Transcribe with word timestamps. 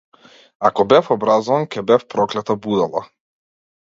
Ако 0.69 0.85
бев 0.93 1.11
образован, 1.15 1.67
ќе 1.75 1.85
бев 1.91 2.07
проклета 2.15 2.57
будала. 2.65 3.05